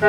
[0.00, 0.06] 嗯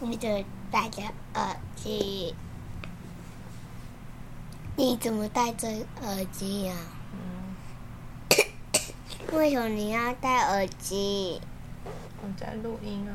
[0.00, 1.02] 你怎么戴着
[1.34, 2.34] 耳机？
[4.76, 5.68] 你怎么戴着
[6.02, 6.74] 耳机呀、
[9.32, 11.40] 为什么你要戴耳机？
[12.22, 13.12] 我在录音啊。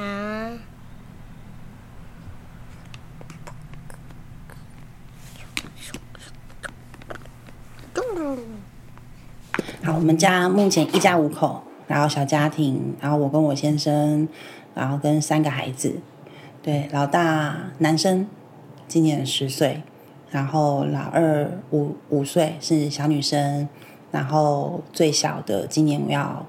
[0.00, 0.58] 啊？
[9.84, 14.26] 好，我们家目前一家五口，然后小家庭，然后我跟我先生，
[14.74, 16.00] 然后跟三个孩子。
[16.62, 18.26] 对，老大男生，
[18.88, 19.82] 今年十岁，
[20.30, 23.68] 然后老二五五岁是小女生，
[24.12, 26.46] 然后最小的今年我要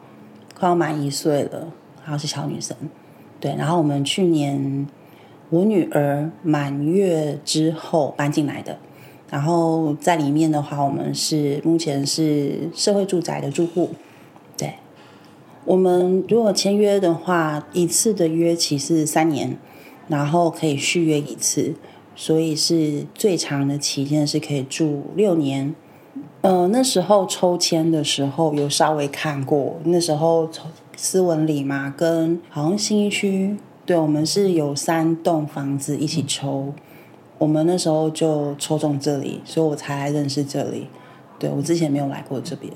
[0.56, 1.72] 快要满一岁了，
[2.04, 2.78] 然后是小女生。
[3.40, 4.88] 对，然后我们去年
[5.50, 8.78] 我女儿满月之后搬进来的，
[9.32, 13.90] 然后在里面的话，我们是目前是社会住宅的住户。
[14.56, 14.76] 对，
[15.66, 19.58] 我们如果签约的话，一次的约期是三年。
[20.10, 21.76] 然后可以续约一次，
[22.14, 25.74] 所以是最长的期间是可以住六年。
[26.44, 30.50] 呃，那时候抽签的时候有稍微看过，那时候
[30.98, 33.56] 斯文里嘛，跟好像新一区，
[33.86, 36.74] 对，我们是有三栋房子一起抽，
[37.38, 40.88] 我们那时候就抽中这里，所以我才认识这里。
[41.40, 42.74] 对，我之前没有来过这边，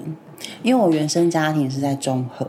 [0.64, 2.48] 因为我原生家庭是在中和。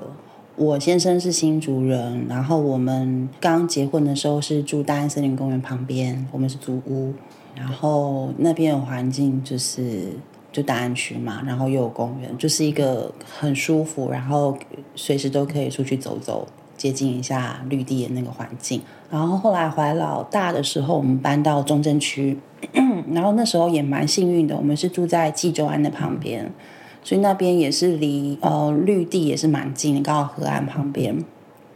[0.55, 7.13] 我先生是新竹人，然后我们刚结婚的时候是住大安森林公园旁边，我们是租屋，
[7.57, 10.13] 然后那边的环境就是
[10.51, 14.57] 就大安区嘛，然后又有公园，就是一个很舒服，然后
[14.95, 16.47] 随时都可以出去走走，
[16.77, 18.81] 接近一下绿地的那个环境。
[19.11, 22.39] 然后后来怀老大的时候，我们搬到中正区，
[23.13, 26.53] 然后那时候也蛮幸运的，我们是住在纪州安的旁边。
[27.03, 31.17] 所以那边也是离呃绿地也是蛮近的，刚好河岸旁边。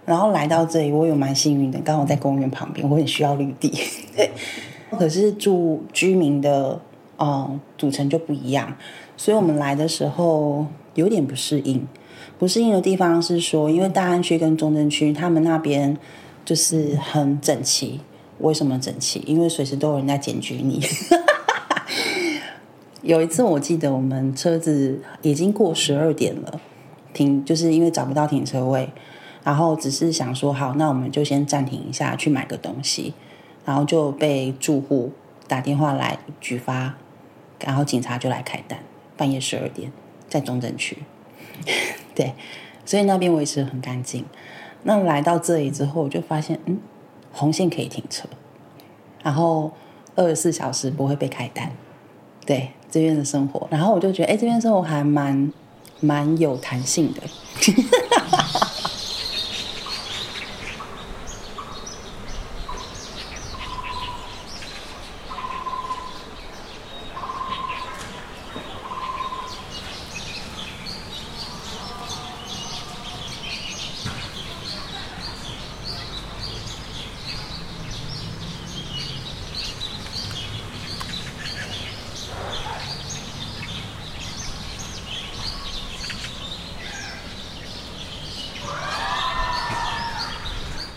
[0.05, 3.73] 然后来到这里，我有蛮幸运的，刚好在公园旁边，我很需要绿地。
[4.99, 6.79] 可是住居民的
[7.23, 8.77] 呃组成就不一样，
[9.17, 11.87] 所以我们来的时候有点不适应。
[12.39, 15.97] 不适应的地方是说，因为大安区跟中正区，他们那边
[16.45, 18.01] 就是很整齐。
[18.39, 19.23] 为什么整齐？
[19.27, 20.81] 因为随时都有人在检举你。
[23.03, 26.61] 有一次，我记得我们车子已经过十二点了，
[27.13, 28.91] 停就是因为找不到停车位，
[29.45, 33.15] 然后只是想说好，那我们就先暂停一下去买个东西，
[33.65, 35.13] 然后就被住户
[35.47, 36.97] 打电话来举发，
[37.65, 38.79] 然后警察就来开单，
[39.17, 39.93] 半夜十二点
[40.29, 40.99] 在中正区，
[42.15, 42.35] 对，
[42.85, 44.25] 所以那边维持很干净。
[44.83, 46.81] 那来到这里之后，我就发现，嗯，
[47.33, 48.29] 红线可以停车，
[49.23, 49.73] 然后
[50.15, 51.71] 二十四小时不会被开单，
[52.47, 52.71] 对。
[52.93, 55.51] 这边的生活，然后我就觉得，哎，这边生活还蛮
[56.01, 57.23] 蛮有弹性的。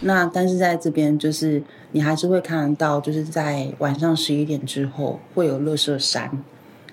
[0.08, 6.30] 那但是在这边，就是你还是会看到，就是在晚上十一点之后，会有垃圾山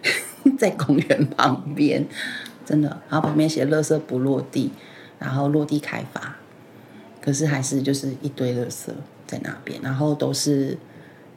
[0.58, 2.06] 在公园旁边，
[2.64, 2.88] 真的。
[3.10, 4.72] 然后旁边写“垃圾不落地”，
[5.20, 6.36] 然后落地开发，
[7.20, 8.88] 可是还是就是一堆垃圾
[9.26, 10.78] 在那边，然后都是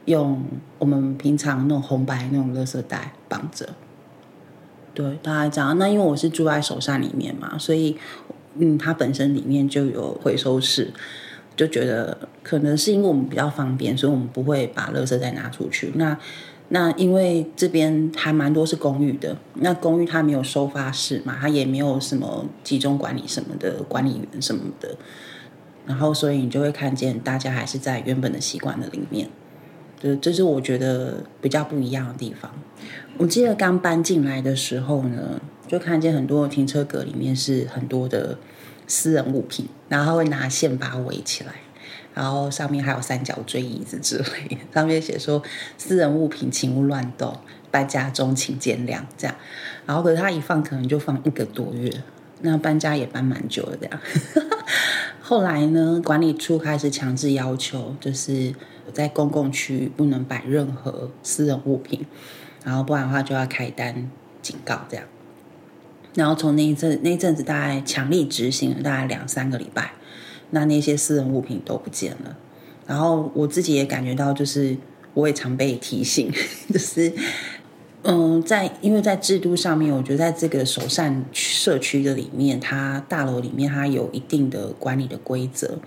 [0.06, 0.42] 用
[0.78, 3.68] 我们平常那种红白那种垃圾袋绑着。
[4.94, 5.76] 对，大概这样。
[5.76, 7.98] 那因为我是住在首善里面嘛，所以
[8.54, 10.90] 嗯，它本身里面就有回收室。
[11.56, 15.90] 就觉得可能是因为我们比较方便，所以我们不会把垃圾再拿出去。
[15.94, 16.16] 那
[16.68, 24.96] 那因为这边还蛮多是公寓的，那公寓它没有收发室嘛，它也没有什么集中管理什么的管理员什么的，
[25.86, 29.28] 然后所以你就会看见大家还是在原本的习惯的里面，
[29.98, 32.50] 就这是我觉得比较不一样的地方。
[33.16, 38.36] 我记得刚搬进来的时候呢，就看见很多停车格里面是很多的。
[38.86, 41.52] 私人物品，然后会拿线把它围起来，
[42.14, 45.42] 然后上面还有三角锥椅子之类的，上面写说
[45.76, 47.36] 私人物品请勿乱动，
[47.70, 49.36] 搬家中请见谅这样。
[49.84, 51.90] 然后可是他一放可能就放一个多月，
[52.40, 54.00] 那搬家也搬蛮久的这样。
[55.20, 58.54] 后来呢，管理处开始强制要求，就是
[58.92, 62.06] 在公共区域不能摆任何私人物品，
[62.64, 64.08] 然后不然的话就要开单
[64.40, 65.04] 警告这样。
[66.16, 69.92] 然后从那一阵那一阵子，大概强力执行了大概两三个礼拜，
[70.50, 72.36] 那那些私人物品都不见了。
[72.88, 74.76] 然后我自己也感觉到，就是
[75.14, 76.32] 我也常被提醒，
[76.72, 77.12] 就是。
[78.08, 85.80] 嗯，在因为在制度上面，我觉得在这个首善社区的里面，它大楼里面它有一定的管理的规则，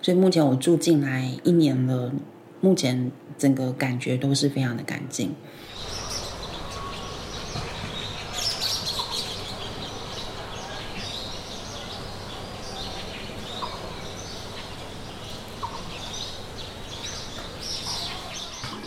[0.00, 2.10] 所以目前我住进来一年了，
[2.62, 5.34] 目前整个感觉都是非常的干净。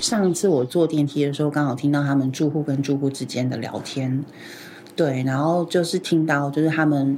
[0.03, 4.25] 上次我坐电梯的时候，刚好听到他们住户跟住户之间的聊天，
[4.97, 7.17] 对，然后就是听到，就是他们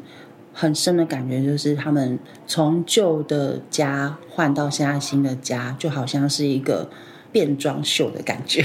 [0.54, 6.88] 很深的感觉，就是他们从旧的家换到现在新的家，就好像是一个
[7.32, 8.64] 变装秀的感觉，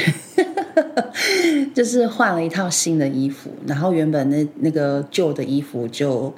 [1.75, 6.35] 就是换了一套新的衣服，然后原本那那个旧的衣服就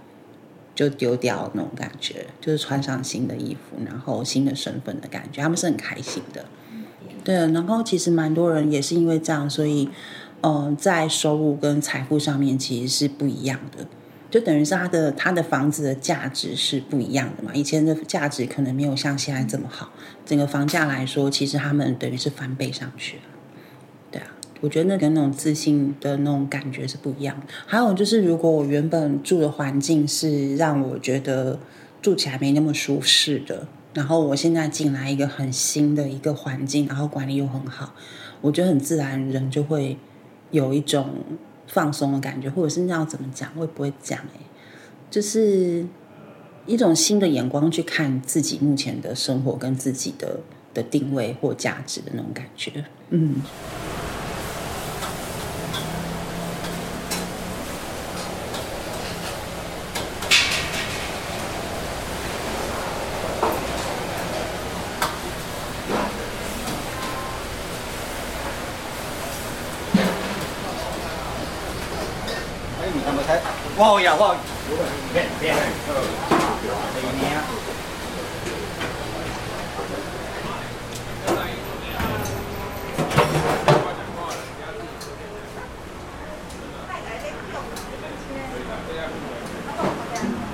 [0.76, 6.44] 就丢掉那种感觉，就是穿上新的衣服，然后新的身份的感觉，他们是很开心的。
[7.24, 9.88] 对，然后其实蛮多人也是因为这样，所以，
[10.40, 13.86] 嗯、在收入跟财富上面其实是不一样的，
[14.28, 17.52] 就等于是他的他的房子的价值是不一样的嘛。
[17.54, 19.92] 以前的价值可能没有像现在这么好，
[20.26, 23.22] 整个房价来说，其实他们等于是翻倍上去了。
[24.10, 24.26] 对啊，
[24.60, 27.40] 我觉得那个那种自信的那种感觉是不一样。
[27.66, 31.60] 还有就是，如果我原本住的环境是让我觉得
[32.00, 33.68] 住起来没那么舒适的。
[33.94, 37.94] 然后我现在进来一个很新的一个环境，然后管理又很好，
[38.40, 39.98] 我觉得很自然，人就会
[40.50, 41.14] 有一种
[41.66, 44.40] 放松的感觉，或者是那要怎么讲，我也不会讲诶，
[45.10, 45.86] 就是
[46.66, 50.40] 一种新的眼光去看自己目前的生活跟自己的
[50.72, 53.42] 的定位或价值的那种感觉，嗯。
[73.82, 74.36] khoa ya khoa
[75.14, 75.66] bẹt bẹt đây
[77.22, 77.40] nè
[90.14, 90.51] Thank you.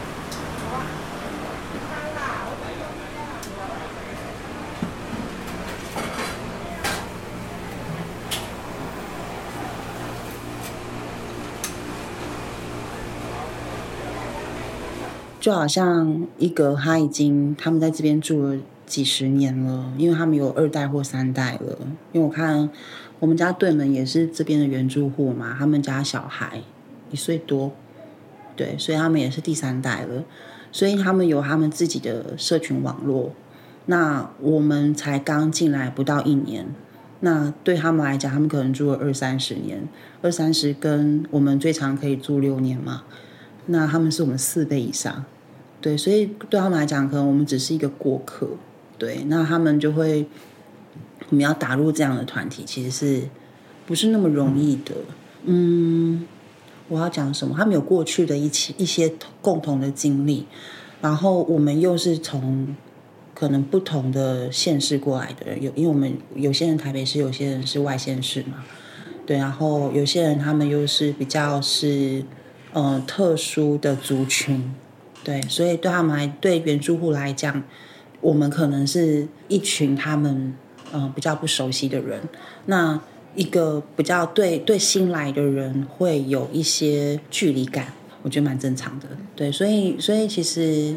[15.41, 21.79] 就好像一个他已经他们在这边住了几十年了，因为他们有二代或三代了。
[22.13, 22.69] 因为我看
[23.21, 26.63] 我们家对门也是这边的原住户嘛，他们家小孩
[27.11, 27.73] 一岁多，
[28.57, 30.25] 对，所以他们也是第三代了。
[30.71, 33.33] 所以他们有他们自己的社群网络。
[33.87, 36.67] 那我们才刚进来不到一年，
[37.21, 39.89] 那对他们来讲，他们可能住了二三十年，
[40.21, 43.05] 二三十跟我们最长可以住六年嘛。
[43.71, 45.27] 那他们是我们四倍以上，
[45.79, 48.49] 对，所以对他们来讲，可能我们只是一个过客，
[48.97, 50.27] 对，那他们就会，
[51.29, 53.29] 我们要打入这样的团体，其实是
[53.85, 54.95] 不是那么容易的？
[55.45, 56.27] 嗯，
[56.89, 57.55] 我要讲什么？
[57.59, 60.47] 他们有过去的一起一些共同的经历，
[61.03, 62.75] 然后我们又是从
[63.35, 68.65] 可能不同的县市过来的人，有因为我们有些人台北市，有些人是外县市嘛，
[69.27, 72.25] 对，然后有些人他们又是比较是。
[72.79, 74.73] 呃，特殊的族群，
[75.25, 77.65] 对，所以对他们来，对原住户来讲，
[78.21, 80.55] 我们可能是一群他们
[80.93, 82.21] 嗯、呃、比较不熟悉的人。
[82.67, 83.01] 那
[83.35, 87.93] 一个比较对对新来的人会有一些距离感，
[88.23, 89.09] 我觉得蛮正常的。
[89.35, 90.97] 对，所以所以其实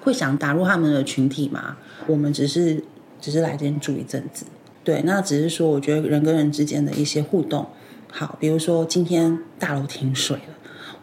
[0.00, 1.76] 会想打入他们的群体嘛。
[2.06, 2.82] 我们只是
[3.20, 4.46] 只是来这边住一阵子，
[4.82, 7.66] 对，那只是说我觉得人跟人之间的一些互动，
[8.10, 10.54] 好，比如说今天大楼停水了。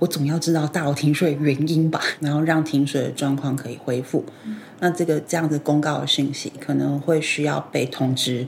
[0.06, 4.24] 我总要知道大楼停水原因吧，然后让停水的状况可以恢复。
[4.80, 8.46] 那这个这样子公告的信息可能会需要被通知。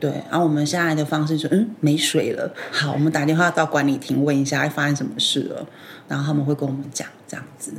[0.00, 5.66] 对，然后我们现在的方式就是，嗯，没水了，好，我们打电话到管理厅问一下，会发生什么事了，
[6.08, 7.72] 然后他们会跟我们讲这样子。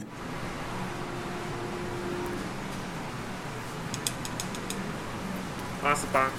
[5.81, 6.29] 八十八。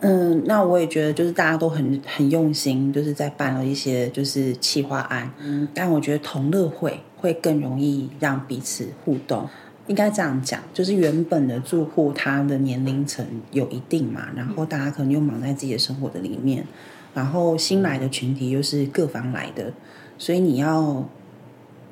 [0.00, 5.32] 嗯，那我也觉得就是大家都很很用心，就是在办了一些就是企划案。
[5.38, 9.48] 嗯，但我觉得同乐会会更容易让彼此互动。
[9.86, 16.66] 应该这样讲，就是原本的住户他的年龄层有一定嘛，然后大家可能又忙在自己的生活的里面，
[17.14, 19.72] 然后新来的群体又是各方来的，
[20.18, 21.08] 所以你要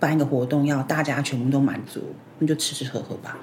[0.00, 2.00] 办一个活动，要大家全部都满足，
[2.40, 3.38] 那就吃吃喝喝吧。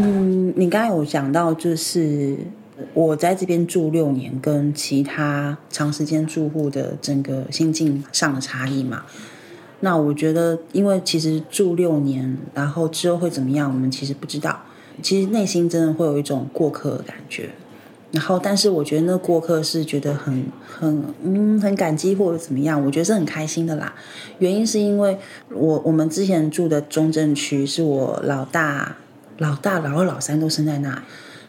[0.00, 2.36] 嗯，你刚才有讲到，就是
[2.94, 9.02] 我在这边住六年，跟其他长时间住户的整个心境上的差异嘛。
[9.80, 14.60] 那我觉得，因为其实住六年，然后之后会怎么样，我们其实不知道。
[15.02, 17.50] 其实内心真的会有一种过客的感觉。
[18.12, 23.92] 然后，但是我觉得那过客是觉得很很嗯很感激或者怎么样，我觉得是很开心的啦。
[24.38, 25.18] 原因是因为
[25.52, 28.96] 我我们之前住的中正区是我老大。
[29.38, 31.02] 老大、老二、老三都生在那，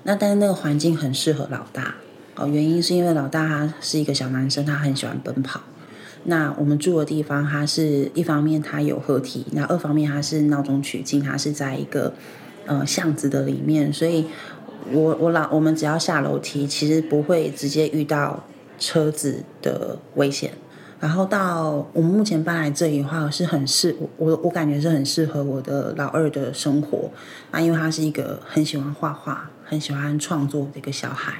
[0.04, 1.96] 那但是那个环境很适合老大
[2.36, 2.48] 哦。
[2.48, 5.62] 原因是因为老大他是一个小男生，他很喜欢奔跑。
[6.26, 12.14] 那我们住的地方，它是一方面它有河堤，那二方面它是闹中取静，它是在一个
[12.66, 14.26] 呃巷子的里面，所以
[14.92, 18.46] 我我老我们只要下楼梯，其实不会直接遇到
[18.78, 20.52] 车子的危险。
[21.00, 27.10] 然后到我们目前搬来这里的话，是很适我我感觉是很适合我的老二的生活
[27.52, 31.36] 啊，因为他是一个很喜欢画画、很喜欢创作的一个小孩。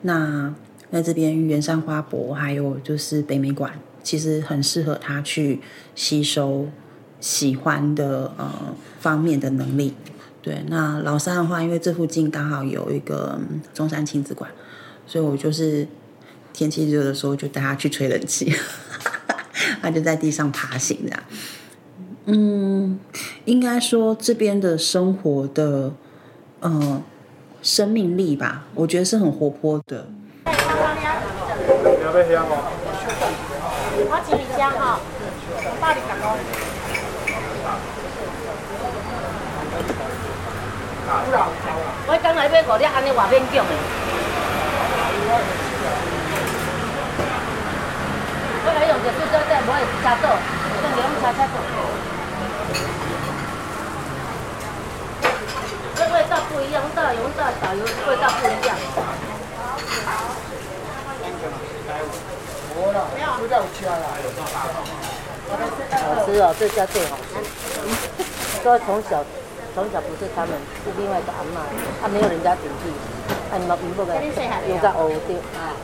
[0.00, 0.54] 那
[0.90, 3.70] 在这边圆山花博还有就是北美馆，
[4.02, 5.60] 其实很适合他去
[5.94, 6.66] 吸收
[7.20, 8.50] 喜欢的呃
[8.98, 9.94] 方面的能力。
[10.40, 13.38] 对，那老三的话，因为这附近刚好有一个
[13.74, 14.50] 中山亲子馆，
[15.06, 15.86] 所以我就是。
[16.52, 18.50] 天气热的时候，就带他去吹冷气，
[19.82, 21.20] 他就在地上爬行这样。
[22.26, 22.98] 嗯，
[23.44, 25.92] 应该说这边的生活的
[26.60, 27.02] 呃
[27.62, 30.08] 生命力吧，我觉得是很活泼的。
[33.98, 34.98] 我请你加哈，
[35.80, 36.36] 大理感冒。
[42.08, 43.70] 我刚来买五粒，安尼话免讲的。
[49.06, 50.26] 这个，我也加豆，
[50.82, 51.54] 用柠檬茶加豆。
[55.94, 58.74] 这味道不一样，味道有味道，导游味道不一样。
[65.96, 67.32] 好吃哦，这家最好吃。
[68.62, 69.24] 说从小
[69.76, 71.60] 从小不是他们，是另外一个阿嬷，
[72.00, 72.88] 他没有人家顶替，
[73.52, 75.76] 他们平铺的，有在欧的啊，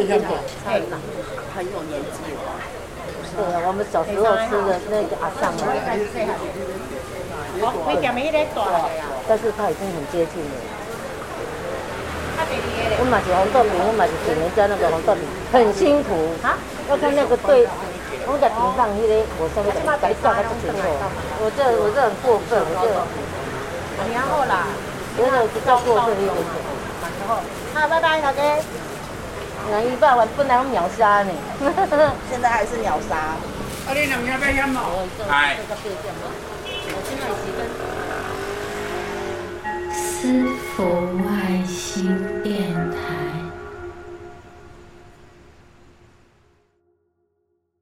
[0.00, 0.32] 一点点，
[0.64, 0.96] 太大。
[1.52, 2.40] 很有年纪了，
[3.36, 5.68] 对啊，我们小时候吃的那个阿桑嘛，
[9.28, 10.56] 但是他已经很接近了。
[12.98, 16.32] 我买起红豆饼，我买起给人家那个红豆饼，很辛苦。
[16.42, 16.56] 啊，
[16.88, 17.68] 要看那个对，
[18.26, 19.70] 我在顶上那个我上面
[20.00, 20.78] 白炸的不清楚，
[21.42, 22.84] 我这我这很过分，我这。
[24.12, 24.66] 然后啦，
[25.16, 26.40] 觉得比较过分一点点。
[27.26, 28.42] 好，拜拜，小哥。
[29.70, 31.32] 两一半，我本来要秒杀你，
[32.30, 33.16] 现在还是秒杀。
[33.16, 34.82] 啊，你两要不要烟吗？
[35.28, 35.56] 哎。
[39.92, 40.44] 师
[40.76, 40.84] 傅
[41.28, 42.35] 爱心店。